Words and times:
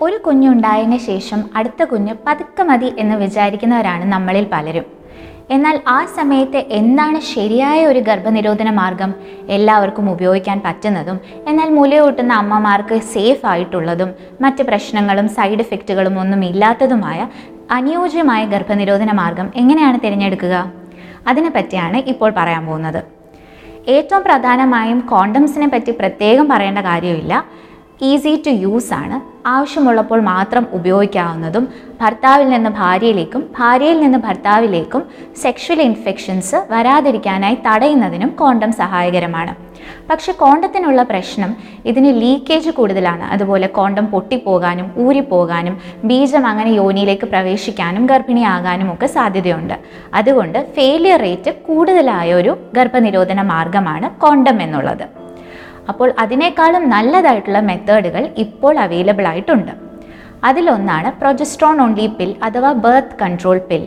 ഒരു 0.00 0.18
കുഞ്ഞുണ്ടായതിന് 0.24 0.98
ശേഷം 0.98 1.40
അടുത്ത 1.56 1.82
കുഞ്ഞ് 1.84 2.14
പതുക്കെ 2.26 2.62
മതി 2.62 2.92
എന്ന് 2.98 3.16
വിചാരിക്കുന്നവരാണ് 3.16 4.04
നമ്മളിൽ 4.12 4.44
പലരും. 4.52 4.86
എന്നാൽ 5.50 5.80
ആ 5.86 6.04
സമയത്ത് 6.04 6.58
എന്താണ് 6.68 7.20
ശരിയായ 7.20 7.86
ഒരു 7.86 7.98
ഗർഭനിരോധന 7.98 8.70
മാർഗം 8.70 9.14
എല്ലാവർക്കും 9.48 10.10
ഉപയോഗിക്കാൻ 10.10 10.62
പറ്റുന്നതും 10.64 11.20
എന്നാൽ 11.48 11.68
മുലയൂട്ടുന്ന 11.68 12.32
അമ്മമാർക്ക് 12.32 12.98
സേഫ് 13.00 13.46
ആയിട്ടുള്ളതും 13.46 14.14
മറ്റ് 14.40 14.62
പ്രശ്നങ്ങളും 14.62 15.28
സൈഡ് 15.28 15.60
എഫക്റ്റുകളും 15.60 16.20
ഒന്നും 16.20 16.44
ഇല്ലാത്തതുമായ 16.44 17.28
അനുയോജ്യമായ 17.70 18.44
ഗർഭനിരോധന 18.44 19.12
മാർഗം 19.12 19.52
എങ്ങനെയാണ് 19.56 19.98
തിരഞ്ഞെടുക്കുക? 20.04 20.72
അതിനെപ്പറ്റിയാണ് 21.26 21.96
ഇപ്പോൾ 21.96 22.30
പറയാൻ 22.30 22.66
പോകുന്നത്. 22.66 23.17
ഏറ്റവും 23.96 24.22
പ്രധാനമായും 24.22 25.00
കോണ്ടംസിനെ 25.12 25.68
പറ്റി 25.68 25.92
പ്രത്യേകം 26.00 26.48
പറയേണ്ട 26.48 26.80
കാര്യമില്ല. 26.90 27.34
ഈസി 28.02 28.42
ടു 28.46 28.50
യൂസ് 28.50 28.94
ആണ്. 28.94 29.48
ആവശ്യമുള്ളപ്പോൾ 29.48 30.20
മാത്രം 30.20 30.66
ഉപയോഗിക്കാവുന്നതും 30.72 31.68
ഭർത്താവിൽ 32.00 32.48
നിന്ന് 32.48 32.70
ഭാര്യയിലേക്കും 32.70 33.50
ഭാര്യയിൽ 33.58 34.00
നിന്ന് 34.00 34.18
ഭർത്താവിലേക്കും 34.18 35.02
സെക്ഷൽ 35.42 35.80
ഇൻഫെക്ഷൻസ് 35.80 36.56
വരാതിരിക്കാനായി 36.70 37.54
തടയുന്നതിനും 37.54 38.28
കോണ്ടം 38.28 38.72
സഹായകരമാണ്. 38.72 39.56
പക്ഷെ 40.10 40.32
കോണ്ടത്തിനുള്ള 40.32 41.02
പ്രശ്നം 41.02 41.56
ഇതിന് 41.84 42.22
ലീക്കേജ് 42.22 42.70
കൂടുതലാണ്. 42.70 43.22
അതുപോലെ 43.22 43.66
കോണ്ടം 43.66 44.06
പൊട്ടിപ്പോകാനും 44.06 44.94
ഊരിപ്പോകാനും 44.98 45.78
ബീജം 46.04 46.46
അങ്ങനെ 46.46 46.70
യോനിയിലേക്ക് 46.70 47.26
പ്രവേശിക്കാനും 47.26 48.06
ഗർഭിണിയാകാനും 48.06 48.92
ഒക്കെ 48.92 49.06
സാധ്യതയുണ്ട്. 49.06 49.74
അതുകൊണ്ട് 50.14 50.72
ഫെയിലിയർ 50.76 51.20
റേറ്റ് 51.20 51.50
കൂടുതലായ 51.50 52.34
ഒരു 52.34 52.58
ഗർഭനിരോധന 52.74 53.42
മാർഗമാണ് 53.42 54.20
കോണ്ടം 54.20 54.62
എന്നുള്ളത്. 54.62 55.27
അപ്പോൾ 55.88 56.14
അതിനേക്കാളും 56.18 56.88
നല്ലതായിട്ടുള്ള 56.88 57.60
മെത്തേഡുകൾ 57.60 58.24
ഇപ്പോൾ 58.36 58.78
അവൈലബിൾ 58.78 59.26
ആയിട്ടുണ്ട്. 59.26 59.72
അതിലൊന്നാണ് 60.44 61.08
പ്രൊജസ്ട്രോൺ 61.20 61.80
ഓൺലി 61.82 62.06
പിൽ 62.18 62.36
അഥവാ 62.42 62.72
ബർത്ത് 62.72 63.16
കൺട്രോൾ 63.22 63.58
പിൽ 63.70 63.84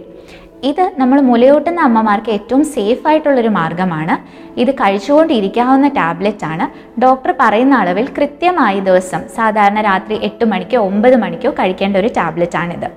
ഇത് 0.63 0.91
നമ്മൾ 0.97 1.21
മുലയൂട്ടുന്ന 1.21 1.81
അമ്മമാർക്ക് 1.81 2.29
ഏറ്റവും 2.29 2.63
സേഫ് 2.65 3.07
ആയിട്ടുള്ളൊരു 3.07 3.47
മാർഗമാണ്. 3.47 4.15
ഇത് 4.59 4.71
കഴിച്ചുകൊണ്ടിരിക്കാവുന്ന 4.75 5.87
ടാബ്ലറ്റ് 5.87 6.45
ആണ്. 6.45 6.65
ഡോക്ടർ 7.03 7.35
പറയുന്ന 7.39 7.75
അളവിൽ 7.75 8.07
കൃത്യമായി 8.17 8.79
ദിവസം 8.79 9.27
സാധാരണ 9.35 9.81
രാത്രി 9.81 10.19
എട്ട് 10.23 10.45
മണിക്കോ 10.45 10.79
ഒമ്പത് 10.79 11.15
മണിക്കോ 11.15 11.51
കഴിക്കേണ്ട 11.51 11.97
ഒരു 11.97 12.07
ടാബ്ലറ്റ് 12.07 12.57
ആണിത്. 12.57 12.87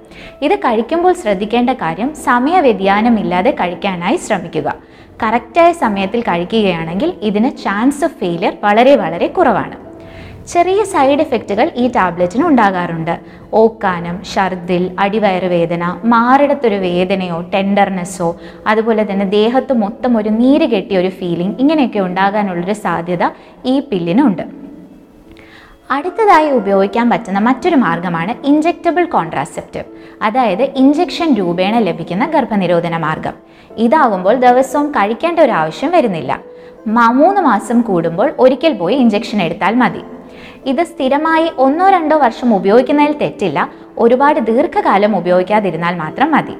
ഇത് 0.42 0.54
കഴിക്കുമ്പോൾ 0.54 1.12
ശ്രദ്ധിക്കേണ്ട 1.12 1.70
കാര്യം 1.70 2.14
സമയ 2.14 2.60
വ്യതിയാനമില്ലാതെ 2.60 3.50
കഴിക്കാനായി 3.60 4.16
ശ്രമിക്കുക. 4.16 4.74
കറക്റ്റായ 5.22 5.72
സമയത്തിൽ 5.72 6.20
കഴിക്കുകയാണെങ്കിൽ 6.20 7.12
ഇതിന് 7.22 7.50
ചാൻസ് 7.64 8.04
ഓഫ് 8.04 8.18
ഫെയിലിയർ 8.20 8.56
വളരെ 8.64 8.96
വളരെ 8.96 9.26
കുറവാണ്. 9.26 9.83
ചെറിയ 10.52 10.80
സൈഡ് 10.84 11.22
എഫക്റ്റുകൾ 11.24 11.66
ഈ 11.82 11.84
ടാബ്ലറ്റിന് 11.88 12.44
ഉണ്ടാകാറുണ്ട്. 12.46 13.12
ഓക്കാനം 13.60 14.16
ഛർദിൽ 14.32 14.82
അടിവയറുവേദന 14.98 15.84
മാറിടത്തൊരു 16.04 16.78
വേദനയോ 16.86 17.38
ടെൻഡർനെസ്സോ 17.54 18.28
അതുപോലെ 18.66 19.02
തന്നെ 19.10 19.26
ദേഹത്ത് 19.38 19.72
മൊത്തം 19.72 20.12
ഒരു 20.18 20.28
നീര് 20.40 20.66
കെട്ടിയ 20.72 20.98
ഒരു 20.98 21.08
ഫീലിംഗ് 21.08 21.56
ഇങ്ങനെയൊക്കെ 21.60 22.00
ഉണ്ടാകാനുള്ളൊരു 22.00 22.76
സാധ്യത 22.84 23.26
ഈ 23.64 23.74
പില്ലിനുണ്ട് 23.90 24.44
അടുത്തതായി 25.90 26.50
ഉപയോഗിക്കാൻ 26.50 27.06
പറ്റുന്ന 27.10 27.38
മറ്റൊരു 27.38 27.76
മാർഗമാണ് 27.76 28.32
ഇഞ്ചെക്റ്റബിൾ 28.46 29.04
കോൺട്രാസെപ്റ്റീവ് 29.04 29.84
അതായത് 30.22 30.62
ഇഞ്ചെക്ഷൻ 30.62 31.34
രൂപേണ 31.34 31.78
ലഭിക്കുന്ന 31.78 32.26
ഗർഭനിരോധന 32.26 32.96
മാർഗം. 32.96 33.34
ഇതാകുമ്പോൾ 33.76 34.36
ദിവസവും 34.46 34.90
കഴിക്കേണ്ട 34.90 35.38
ഒരു 35.40 35.54
ആവശ്യം 35.60 35.90
വരുന്നില്ല. 35.90 36.32
മൂന്ന് 37.20 37.40
മാസം 37.40 37.80
കൂടുമ്പോൾ 37.80 38.28
ഒരിക്കൽ 38.38 38.72
പോയി 38.78 38.96
ഇഞ്ചെക്ഷൻ 39.04 39.38
എടുത്താൽ 39.42 39.74
മതി. 39.74 40.02
ഇത് 40.66 40.84
സ്ഥിരമായി 40.84 41.50
ഒന്നോ 41.58 41.90
രണ്ടോ 41.90 42.16
വർഷം 42.18 42.54
ഉപയോഗിക്കുന്നതിൽ 42.54 43.12
തെറ്റില്ല. 43.12 43.70
ഒരുപാട് 43.98 44.40
ദീർഘകാലം 44.40 45.16
ഉപയോഗിക്കാതിരുന്നാൽ 45.16 45.94
മാത്രം 45.94 46.30
മതി. 46.32 46.56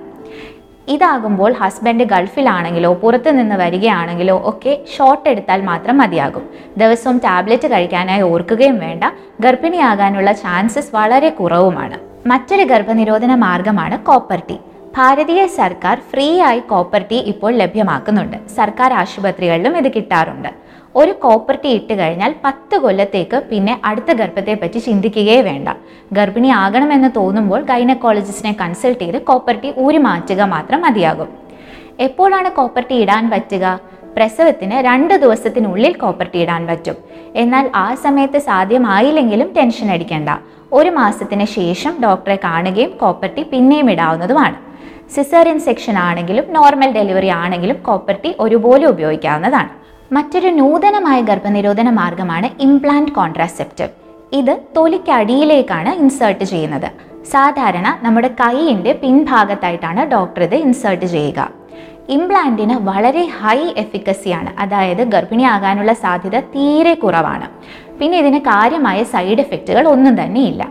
ഇതാകുമ്പോൾ 0.88 1.52
ഹസ്ബൻഡ് 1.52 2.04
ഗൾഫിലാണെങ്കിലോ 2.04 2.94
പുറത്തു 2.94 3.30
നിന്ന് 3.30 3.56
വരികയാണെങ്കിലോ 3.56 4.42
ഒക്കെ 4.44 4.78
ഷോട്ട് 4.96 5.28
എടുത്താൽ 5.28 5.62
മാത്രം 5.62 5.98
മതിയാകും. 5.98 6.50
ദിവസവും 6.76 7.18
ടാബ്ലറ്റ് 7.18 7.70
കഴിക്കാനായി 7.70 8.22
ഓർക്കുകയും 8.22 8.78
വേണ്ട. 8.78 9.04
ഗർഭിണിയാകാനുള്ള 9.40 10.32
ചാൻസസ് 10.32 10.94
വളരെ 10.94 11.28
കുറവുമാണ്. 11.28 12.28
മറ്റൊരു 12.28 12.64
ഗർഭനിരോധന 12.64 13.34
മാർഗമാണ് 13.34 13.98
കോപ്പർ 13.98 14.42
ടീ 14.50 14.56
ഭാരതീയ 14.96 15.46
സർക്കാർ 15.46 16.00
ഫ്രീ 16.10 16.40
ആയി 16.40 16.60
കോപ്പർ 16.60 17.04
ടീ 17.12 17.16
ഇപ്പോൾ 17.16 17.52
ലഭ്യമാക്കുന്നുണ്ട്. 17.52 18.36
സർക്കാർ 18.56 18.92
ആശുപത്രികളിലും 18.92 19.76
ഇത് 19.76 19.92
കിട്ടാറുണ്ട്. 19.92 20.63
ഒരു 20.96 21.12
കോപ്പർട്ടി 21.12 21.68
ഇട്ട് 21.68 21.94
കഴിഞ്ഞാൽ 21.98 22.34
പത്ത് 22.44 22.76
കൊല്ലത്തേക്ക് 22.78 23.42
പിന്നെ 23.50 23.80
അടുത്ത 23.84 24.12
ഗർഭത്തെ 24.12 24.54
പറ്റി 24.54 24.78
ചിന്തിക്കുകയേ 24.78 25.40
വേണ്ട. 25.40 25.68
ഗർഭിണി 26.12 26.48
ആകണമെന്ന് 26.48 27.08
തോന്നുമ്പോൾ 27.16 27.62
ഗൈനക്കോളജിസ്റ്റിനെ 27.62 28.56
കൺസൾട്ട് 28.60 29.00
ചെയ്ത് 29.00 29.22
കോപ്പർട്ടി 29.22 29.74
ഊരി 29.78 29.96
മാറ്റുക 29.96 30.42
മാത്രം 30.42 30.80
മതിയാകും. 30.80 31.28
എപ്പോഴാണ് 32.00 32.50
കോപ്പർട്ടി 32.50 32.94
ഇടാൻ 32.94 33.30
പറ്റുക? 33.30 33.80
പ്രസവത്തിന് 34.16 34.72
രണ്ട് 34.72 35.14
ദിവസത്തിനുള്ളിൽ 35.14 35.92
കോപ്പർട്ടി 35.92 36.38
ഇടാൻ 36.38 36.66
പറ്റും. 36.66 36.96
എന്നാൽ 37.36 37.70
ആ 37.74 37.94
സമയത്ത് 37.94 38.38
സാധ്യമായില്ലെങ്കിലും 38.38 39.54
ടെൻഷൻ 39.56 39.90
അടിക്കേണ്ട. 39.90 40.28
ഒരു 40.72 40.90
മാസത്തിന് 40.90 41.44
ശേഷം 41.44 41.96
ഡോക്ടറെ 42.02 42.36
കാണുകയും 42.44 42.90
കോപ്പർട്ടി 42.90 43.42
പിന്നെയും 43.42 43.90
ഇടാവുന്നതുമാണ്. 43.90 44.56
സിസേറിയൻ 45.14 45.60
സെക്ഷൻ 45.60 45.98
ആണെങ്കിലും 45.98 46.52
നോർമൽ 46.52 46.92
ഡെലിവറി 46.92 47.26
ആണെങ്കിലും 47.26 47.76
കോപ്പർട്ടി 47.82 48.36
ഒരുപോലെ 48.40 48.86
ഉപയോഗിക്കാവുന്നതാണ്. 48.86 49.83
മറ്റൊരു 50.14 50.48
നൂതനമായ 50.48 51.20
ഗർഭനിരോധന 51.20 51.90
മാർഗമാണ് 51.90 52.48
ഇംപ്ലാന്റ് 52.60 53.12
കോൺട്രാസെപ്റ്റീവ് 53.12 53.92
ഇത് 54.32 54.58
തൊലിക്കടിയിലേക്കാണ് 54.76 55.90
ഇൻസേർട്ട് 56.02 56.44
ചെയ്യുന്നത്. 56.44 56.88
സാധാരണ 57.30 57.98
നമ്മുടെ 58.02 58.28
കൈയിന്റെ 58.28 58.92
പിൻഭാഗത്തായിട്ടാണ് 58.92 60.10
ഡോക്ടർ 60.10 60.42
ഇത് 60.42 60.54
ഇൻസേർട്ട് 60.54 61.06
ചെയ്യുക. 61.06 61.50
ഇംപ്ലാന്റിന് 62.08 62.74
വളരെ 62.88 63.24
ഹൈ 63.40 63.58
എഫിക്കസിയാണ് 63.76 64.50
അതായത് 64.58 65.02
ഗർഭിണിയാകാനുള്ള 65.04 65.92
സാധ്യത 65.92 66.40
തീരെ 66.40 66.94
കുറവാണ്. 66.94 67.48
പിന്നെ 67.98 68.18
ഇതിന് 68.18 68.38
കാര്യമായ 68.38 69.02
സൈഡ് 69.14 69.40
എഫക്റ്റുകൾ 69.40 69.88
ഒന്നും 69.88 70.22
തന്നെ 70.22 70.40
ഇല്ല. 70.40 70.64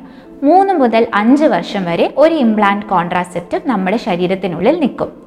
മൂന്ന് 0.44 0.74
മുതൽ 0.74 1.08
അഞ്ച് 1.14 1.44
വർഷം 1.46 1.86
വരെ 1.86 2.14
ഒരു 2.18 2.34
ഇംപ്ലാന്റ് 2.46 2.86
കോൺട്രാസെപ്റ്റീവ് 2.86 3.70
നമ്മുടെ 3.70 3.98
ശരീരത്തിനുള്ളിൽ 3.98 4.80
നിൽക്കും. 4.80 5.23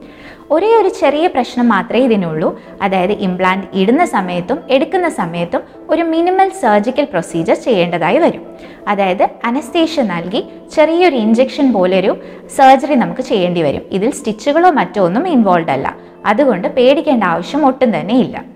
ഒരേ 0.51 0.75
ഒരു 0.75 0.89
ചെറിയ 0.89 1.27
പ്രശ്നം 1.27 1.69
മാത്രമേ 1.69 2.03
ഇതിനുള്ളൂ. 2.05 2.61
അതായത് 2.83 3.13
ഇംപ്ലാന്റ് 3.13 3.67
ഇടുന്ന 3.75 4.05
സമയത്തും 4.05 4.59
എടുക്കുന്ന 4.71 5.09
സമയത്തും 5.09 5.63
ഒരു 5.91 6.03
മിനിമൽ 6.03 6.49
സർജിക്കൽ 6.49 7.05
പ്രൊസീജിയർ 7.05 7.57
ചെയ്യേണ്ടതായി 7.57 8.19
വരും. 8.19 8.57
അതായത് 8.89 9.29
അനസ്തേഷ്യ 9.45 10.03
നൽകി 10.03 10.45
ചെറിയൊരു 10.75 11.17
ഇഞ്ചെക്ഷൻ 11.17 11.73
പോലൊരു 11.73 12.23
സർജറി 12.57 12.95
നമുക്ക് 12.95 13.21
ചെയ്യേണ്ടി 13.21 13.63
വരും. 13.63 13.83
ഇതിൽ 13.93 14.11
സ്റ്റിച്ചുകളോ 14.11 14.71
മറ്റോ 14.71 15.03
ഒന്നും 15.05 15.29
ഇൻവോൾവ് 15.29 15.71
അല്ല. 15.71 15.97
അതുകൊണ്ട് 16.27 16.69
പേടിക്കേണ്ട 16.69 17.25
ആവശ്യം 17.25 17.67
ഒട്ടും 17.67 18.01
തന്നെ 18.01 18.15
ഇല്ല. 18.15 18.56